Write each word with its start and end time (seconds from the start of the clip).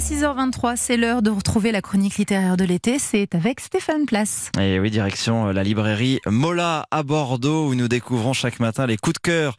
6h23, 0.00 0.76
c'est 0.76 0.96
l'heure 0.96 1.20
de 1.20 1.28
retrouver 1.28 1.72
la 1.72 1.82
chronique 1.82 2.16
littéraire 2.16 2.56
de 2.56 2.64
l'été. 2.64 2.98
C'est 2.98 3.34
avec 3.34 3.60
Stéphane 3.60 4.06
Place. 4.06 4.50
Et 4.58 4.80
oui, 4.80 4.90
direction 4.90 5.48
euh, 5.48 5.52
la 5.52 5.62
librairie 5.62 6.20
Mola 6.26 6.86
à 6.90 7.02
Bordeaux 7.02 7.68
où 7.68 7.74
nous 7.74 7.86
découvrons 7.86 8.32
chaque 8.32 8.60
matin 8.60 8.86
les 8.86 8.96
coups 8.96 9.16
de 9.16 9.18
cœur 9.18 9.56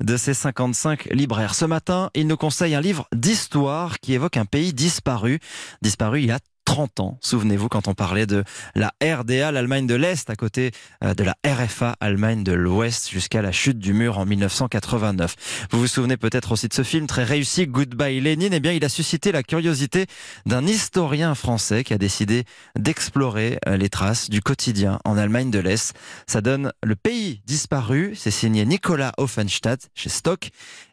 de 0.00 0.16
ces 0.16 0.34
55 0.34 1.04
libraires. 1.12 1.54
Ce 1.54 1.64
matin, 1.64 2.10
il 2.14 2.26
nous 2.26 2.36
conseille 2.36 2.74
un 2.74 2.80
livre 2.80 3.06
d'histoire 3.14 4.00
qui 4.00 4.14
évoque 4.14 4.36
un 4.36 4.46
pays 4.46 4.72
disparu. 4.72 5.38
Disparu 5.80 6.22
il 6.22 6.26
y 6.26 6.32
a 6.32 6.40
30 6.64 7.00
ans. 7.00 7.18
Souvenez-vous 7.20 7.68
quand 7.68 7.88
on 7.88 7.94
parlait 7.94 8.26
de 8.26 8.44
la 8.74 8.92
RDA, 9.02 9.52
l'Allemagne 9.52 9.86
de 9.86 9.94
l'Est, 9.94 10.30
à 10.30 10.36
côté 10.36 10.72
euh, 11.02 11.14
de 11.14 11.24
la 11.24 11.36
RFA, 11.46 11.96
Allemagne 12.00 12.42
de 12.42 12.52
l'Ouest, 12.52 13.10
jusqu'à 13.10 13.42
la 13.42 13.52
chute 13.52 13.78
du 13.78 13.92
mur 13.92 14.18
en 14.18 14.26
1989. 14.26 15.68
Vous 15.70 15.78
vous 15.78 15.86
souvenez 15.86 16.16
peut-être 16.16 16.52
aussi 16.52 16.68
de 16.68 16.74
ce 16.74 16.82
film 16.82 17.06
très 17.06 17.24
réussi, 17.24 17.66
Goodbye 17.66 18.20
Lénine. 18.20 18.52
Eh 18.52 18.60
bien, 18.60 18.72
il 18.72 18.84
a 18.84 18.88
suscité 18.88 19.32
la 19.32 19.42
curiosité 19.42 20.06
d'un 20.46 20.66
historien 20.66 21.34
français 21.34 21.84
qui 21.84 21.94
a 21.94 21.98
décidé 21.98 22.44
d'explorer 22.76 23.58
euh, 23.68 23.76
les 23.76 23.88
traces 23.88 24.30
du 24.30 24.40
quotidien 24.40 25.00
en 25.04 25.16
Allemagne 25.16 25.50
de 25.50 25.58
l'Est. 25.58 25.94
Ça 26.26 26.40
donne 26.40 26.72
Le 26.82 26.96
pays 26.96 27.42
disparu. 27.46 28.14
C'est 28.16 28.30
signé 28.30 28.64
Nicolas 28.64 29.12
Offenstadt 29.18 29.90
chez 29.94 30.08
Stock. 30.08 30.50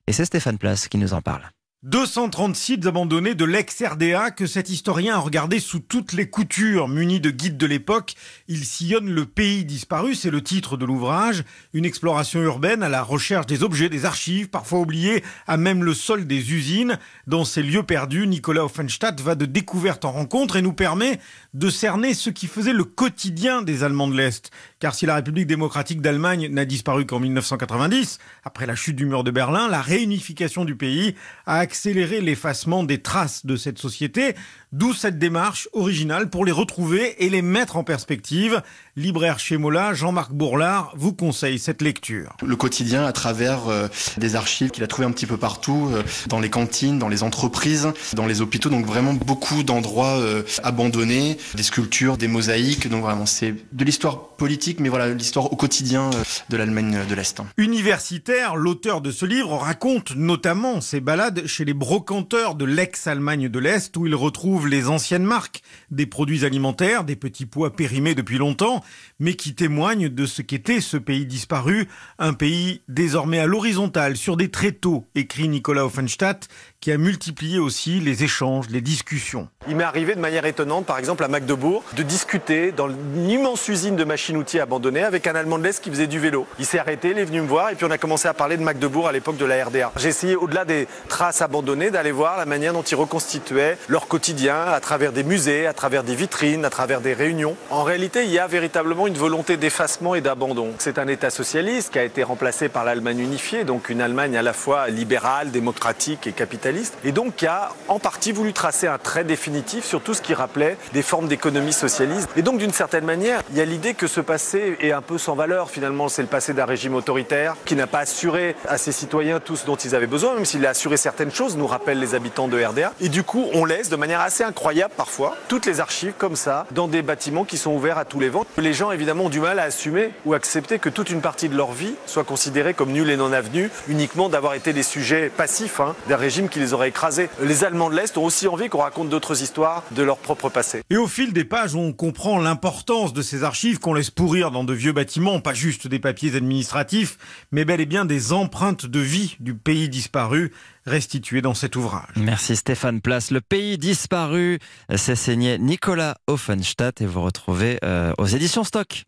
Et 0.07 0.13
c'est 0.13 0.25
Stéphane 0.25 0.57
Place 0.57 0.87
qui 0.87 0.97
nous 0.97 1.13
en 1.13 1.21
parle. 1.21 1.43
230 1.83 2.55
sites 2.55 2.85
abandonnés 2.85 3.33
de 3.33 3.43
l'ex-RDA 3.43 4.29
que 4.29 4.45
cet 4.45 4.69
historien 4.69 5.15
a 5.15 5.17
regardé 5.17 5.59
sous 5.59 5.79
toutes 5.79 6.13
les 6.13 6.29
coutures. 6.29 6.87
Muni 6.87 7.19
de 7.19 7.31
guides 7.31 7.57
de 7.57 7.65
l'époque, 7.65 8.13
il 8.47 8.65
sillonne 8.65 9.09
le 9.09 9.25
pays 9.25 9.65
disparu, 9.65 10.13
c'est 10.13 10.29
le 10.29 10.43
titre 10.43 10.77
de 10.77 10.85
l'ouvrage. 10.85 11.43
Une 11.73 11.85
exploration 11.85 12.39
urbaine 12.43 12.83
à 12.83 12.89
la 12.89 13.01
recherche 13.01 13.47
des 13.47 13.63
objets, 13.63 13.89
des 13.89 14.05
archives, 14.05 14.47
parfois 14.47 14.77
oubliés, 14.77 15.23
à 15.47 15.57
même 15.57 15.83
le 15.83 15.95
sol 15.95 16.27
des 16.27 16.53
usines. 16.53 16.99
Dans 17.25 17.45
ces 17.45 17.63
lieux 17.63 17.81
perdus, 17.81 18.27
Nicolas 18.27 18.65
Offenstadt 18.65 19.19
va 19.19 19.33
de 19.33 19.47
découverte 19.47 20.05
en 20.05 20.11
rencontre 20.11 20.57
et 20.57 20.61
nous 20.61 20.73
permet 20.73 21.19
de 21.55 21.71
cerner 21.71 22.13
ce 22.13 22.29
qui 22.29 22.45
faisait 22.45 22.73
le 22.73 22.83
quotidien 22.83 23.63
des 23.63 23.83
Allemands 23.83 24.07
de 24.07 24.15
l'Est. 24.15 24.51
Car 24.77 24.93
si 24.93 25.07
la 25.07 25.15
République 25.15 25.47
démocratique 25.47 26.01
d'Allemagne 26.01 26.47
n'a 26.51 26.65
disparu 26.65 27.07
qu'en 27.07 27.19
1990, 27.19 28.19
après 28.43 28.67
la 28.67 28.75
chute 28.75 28.95
du 28.95 29.07
mur 29.07 29.23
de 29.23 29.31
Berlin, 29.31 29.67
la 29.67 29.81
réunification 29.81 30.63
du 30.63 30.75
pays 30.75 31.15
a 31.47 31.70
accélérer 31.71 32.19
l'effacement 32.19 32.83
des 32.83 33.01
traces 33.01 33.45
de 33.45 33.55
cette 33.55 33.79
société, 33.79 34.35
d'où 34.73 34.93
cette 34.93 35.17
démarche 35.17 35.69
originale 35.71 36.29
pour 36.29 36.43
les 36.43 36.51
retrouver 36.51 37.23
et 37.23 37.29
les 37.29 37.41
mettre 37.41 37.77
en 37.77 37.85
perspective. 37.85 38.61
Libraire 38.97 39.39
chez 39.39 39.55
Mola, 39.55 39.93
Jean-Marc 39.93 40.33
Bourlard 40.33 40.93
vous 40.97 41.13
conseille 41.13 41.59
cette 41.59 41.81
lecture. 41.81 42.35
Le 42.45 42.57
quotidien 42.57 43.05
à 43.05 43.13
travers 43.13 43.69
euh, 43.69 43.87
des 44.17 44.35
archives 44.35 44.71
qu'il 44.71 44.83
a 44.83 44.87
trouvées 44.87 45.07
un 45.07 45.11
petit 45.11 45.25
peu 45.25 45.37
partout, 45.37 45.89
euh, 45.93 46.03
dans 46.27 46.41
les 46.41 46.49
cantines, 46.49 46.99
dans 46.99 47.07
les 47.07 47.23
entreprises, 47.23 47.87
dans 48.15 48.25
les 48.25 48.41
hôpitaux, 48.41 48.69
donc 48.69 48.85
vraiment 48.85 49.13
beaucoup 49.13 49.63
d'endroits 49.63 50.19
euh, 50.19 50.43
abandonnés, 50.63 51.37
des 51.55 51.63
sculptures, 51.63 52.17
des 52.17 52.27
mosaïques, 52.27 52.89
donc 52.89 53.03
vraiment 53.03 53.25
c'est 53.25 53.55
de 53.71 53.85
l'histoire 53.85 54.27
politique, 54.27 54.81
mais 54.81 54.89
voilà 54.89 55.13
l'histoire 55.13 55.53
au 55.53 55.55
quotidien 55.55 56.09
de 56.49 56.57
l'Allemagne 56.57 56.99
de 57.09 57.15
l'Est. 57.15 57.41
Universitaire, 57.55 58.57
l'auteur 58.57 58.99
de 58.99 59.11
ce 59.11 59.25
livre 59.25 59.55
raconte 59.55 60.15
notamment 60.17 60.81
ses 60.81 60.99
balades 60.99 61.45
chez 61.45 61.60
les 61.63 61.73
brocanteurs 61.73 62.55
de 62.55 62.65
l'ex-Allemagne 62.65 63.49
de 63.49 63.59
l'Est 63.59 63.95
où 63.97 64.07
il 64.07 64.15
retrouve 64.15 64.67
les 64.67 64.87
anciennes 64.87 65.23
marques 65.23 65.61
des 65.89 66.05
produits 66.05 66.45
alimentaires, 66.45 67.03
des 67.03 67.15
petits 67.15 67.45
pois 67.45 67.75
périmés 67.75 68.15
depuis 68.15 68.37
longtemps, 68.37 68.83
mais 69.19 69.35
qui 69.35 69.55
témoignent 69.55 70.09
de 70.09 70.25
ce 70.25 70.41
qu'était 70.41 70.81
ce 70.81 70.97
pays 70.97 71.25
disparu, 71.25 71.87
un 72.19 72.33
pays 72.33 72.81
désormais 72.87 73.39
à 73.39 73.45
l'horizontale 73.45 74.17
sur 74.17 74.37
des 74.37 74.49
tréteaux, 74.49 75.07
écrit 75.15 75.47
Nicolas 75.47 75.85
Offenstadt, 75.85 76.47
qui 76.81 76.91
a 76.91 76.97
multiplié 76.97 77.59
aussi 77.59 77.99
les 77.99 78.23
échanges, 78.23 78.65
les 78.71 78.81
discussions. 78.81 79.47
Il 79.67 79.75
m'est 79.75 79.83
arrivé 79.83 80.15
de 80.15 80.19
manière 80.19 80.45
étonnante, 80.45 80.87
par 80.87 80.97
exemple 80.97 81.23
à 81.23 81.27
Magdebourg, 81.27 81.83
de 81.95 82.01
discuter 82.01 82.71
dans 82.71 82.89
une 82.89 83.29
immense 83.29 83.67
usine 83.67 83.95
de 83.95 84.03
machines-outils 84.03 84.59
abandonnée 84.59 85.03
avec 85.03 85.27
un 85.27 85.35
Allemand 85.35 85.59
de 85.59 85.63
l'Est 85.63 85.83
qui 85.83 85.91
faisait 85.91 86.07
du 86.07 86.19
vélo. 86.19 86.47
Il 86.57 86.65
s'est 86.65 86.79
arrêté, 86.79 87.11
il 87.11 87.19
est 87.19 87.23
venu 87.23 87.41
me 87.41 87.47
voir 87.47 87.69
et 87.69 87.75
puis 87.75 87.85
on 87.85 87.91
a 87.91 87.99
commencé 87.99 88.27
à 88.27 88.33
parler 88.33 88.57
de 88.57 88.63
Magdebourg 88.63 89.07
à 89.07 89.11
l'époque 89.11 89.37
de 89.37 89.45
la 89.45 89.63
RDA. 89.63 89.91
J'ai 89.97 90.09
essayé, 90.09 90.35
au-delà 90.35 90.65
des 90.65 90.87
traces 91.07 91.43
abandonnées, 91.43 91.91
d'aller 91.91 92.11
voir 92.11 92.35
la 92.35 92.45
manière 92.45 92.73
dont 92.73 92.81
ils 92.81 92.95
reconstituaient 92.95 93.77
leur 93.87 94.07
quotidien 94.07 94.63
à 94.63 94.79
travers 94.79 95.11
des 95.11 95.23
musées, 95.23 95.67
à 95.67 95.73
travers 95.73 96.03
des 96.03 96.15
vitrines, 96.15 96.65
à 96.65 96.71
travers 96.71 96.99
des 96.99 97.13
réunions. 97.13 97.55
En 97.69 97.83
réalité, 97.83 98.23
il 98.23 98.31
y 98.31 98.39
a 98.39 98.47
véritablement 98.47 99.05
une 99.05 99.13
volonté 99.13 99.55
d'effacement 99.55 100.15
et 100.15 100.21
d'abandon. 100.21 100.71
C'est 100.79 100.97
un 100.97 101.07
État 101.07 101.29
socialiste 101.29 101.93
qui 101.93 101.99
a 101.99 102.03
été 102.03 102.23
remplacé 102.23 102.69
par 102.69 102.85
l'Allemagne 102.85 103.19
unifiée, 103.19 103.65
donc 103.65 103.89
une 103.89 104.01
Allemagne 104.01 104.35
à 104.35 104.41
la 104.41 104.53
fois 104.53 104.87
libérale, 104.87 105.51
démocratique 105.51 106.25
et 106.25 106.31
capitaliste, 106.31 106.70
et 107.03 107.11
donc 107.11 107.35
qui 107.35 107.47
a 107.47 107.69
en 107.87 107.99
partie 107.99 108.31
voulu 108.31 108.53
tracer 108.53 108.87
un 108.87 108.97
trait 108.97 109.23
définitif 109.23 109.83
sur 109.85 110.01
tout 110.01 110.13
ce 110.13 110.21
qui 110.21 110.33
rappelait 110.33 110.77
des 110.93 111.01
formes 111.01 111.27
d'économie 111.27 111.73
socialiste. 111.73 112.29
Et 112.35 112.41
donc 112.41 112.57
d'une 112.59 112.71
certaine 112.71 113.05
manière, 113.05 113.41
il 113.51 113.57
y 113.57 113.61
a 113.61 113.65
l'idée 113.65 113.93
que 113.93 114.07
ce 114.07 114.21
passé 114.21 114.77
est 114.79 114.91
un 114.91 115.01
peu 115.01 115.17
sans 115.17 115.35
valeur 115.35 115.69
finalement. 115.69 116.09
C'est 116.09 116.21
le 116.21 116.27
passé 116.27 116.53
d'un 116.53 116.65
régime 116.65 116.95
autoritaire 116.95 117.55
qui 117.65 117.75
n'a 117.75 117.87
pas 117.87 117.99
assuré 117.99 118.55
à 118.67 118.77
ses 118.77 118.91
citoyens 118.91 119.39
tout 119.39 119.55
ce 119.55 119.65
dont 119.65 119.75
ils 119.75 119.95
avaient 119.95 120.07
besoin, 120.07 120.35
même 120.35 120.45
s'il 120.45 120.65
a 120.65 120.69
assuré 120.69 120.97
certaines 120.97 121.31
choses, 121.31 121.57
nous 121.57 121.67
rappellent 121.67 121.99
les 121.99 122.15
habitants 122.15 122.47
de 122.47 122.63
RDA. 122.63 122.93
Et 123.01 123.09
du 123.09 123.23
coup, 123.23 123.47
on 123.53 123.65
laisse 123.65 123.89
de 123.89 123.95
manière 123.95 124.21
assez 124.21 124.43
incroyable 124.43 124.93
parfois 124.95 125.35
toutes 125.47 125.65
les 125.65 125.79
archives 125.79 126.13
comme 126.17 126.35
ça 126.35 126.65
dans 126.71 126.87
des 126.87 127.01
bâtiments 127.01 127.43
qui 127.43 127.57
sont 127.57 127.71
ouverts 127.71 127.97
à 127.97 128.05
tous 128.05 128.19
les 128.19 128.29
vents. 128.29 128.45
Les 128.57 128.73
gens 128.73 128.91
évidemment 128.91 129.25
ont 129.25 129.29
du 129.29 129.39
mal 129.39 129.59
à 129.59 129.63
assumer 129.63 130.11
ou 130.25 130.33
accepter 130.33 130.79
que 130.79 130.89
toute 130.89 131.09
une 131.09 131.21
partie 131.21 131.49
de 131.49 131.57
leur 131.57 131.71
vie 131.71 131.95
soit 132.05 132.23
considérée 132.23 132.73
comme 132.73 132.91
nulle 132.91 133.09
et 133.09 133.17
non 133.17 133.33
avenue, 133.33 133.69
uniquement 133.87 134.29
d'avoir 134.29 134.53
été 134.53 134.73
des 134.73 134.83
sujets 134.83 135.29
passifs 135.35 135.79
hein, 135.79 135.95
d'un 136.07 136.17
régime 136.17 136.49
qui 136.49 136.60
les 136.61 136.73
aurait 136.73 136.89
écrasés. 136.89 137.29
Les 137.41 137.63
Allemands 137.63 137.89
de 137.89 137.95
l'Est 137.95 138.17
ont 138.17 138.23
aussi 138.23 138.47
envie 138.47 138.69
qu'on 138.69 138.79
raconte 138.79 139.09
d'autres 139.09 139.41
histoires 139.41 139.83
de 139.91 140.03
leur 140.03 140.17
propre 140.17 140.49
passé. 140.49 140.81
Et 140.89 140.97
au 140.97 141.07
fil 141.07 141.33
des 141.33 141.43
pages, 141.43 141.75
on 141.75 141.91
comprend 141.91 142.37
l'importance 142.37 143.13
de 143.13 143.21
ces 143.21 143.43
archives 143.43 143.79
qu'on 143.79 143.93
laisse 143.93 144.09
pourrir 144.09 144.51
dans 144.51 144.63
de 144.63 144.73
vieux 144.73 144.93
bâtiments, 144.93 145.39
pas 145.39 145.53
juste 145.53 145.87
des 145.87 145.99
papiers 145.99 146.35
administratifs, 146.35 147.17
mais 147.51 147.65
bel 147.65 147.81
et 147.81 147.85
bien 147.85 148.05
des 148.05 148.31
empreintes 148.31 148.85
de 148.85 148.99
vie 148.99 149.35
du 149.39 149.53
pays 149.53 149.89
disparu 149.89 150.51
restituées 150.85 151.41
dans 151.41 151.53
cet 151.53 151.75
ouvrage. 151.75 152.09
Merci 152.15 152.55
Stéphane 152.55 153.01
Place. 153.01 153.31
Le 153.31 153.41
pays 153.41 153.77
disparu, 153.77 154.59
c'est 154.95 155.15
signé 155.15 155.57
Nicolas 155.57 156.15
Offenstadt 156.27 157.01
et 157.01 157.05
vous 157.05 157.21
retrouvez 157.21 157.79
euh, 157.83 158.13
aux 158.17 158.25
éditions 158.25 158.63
Stock. 158.63 159.03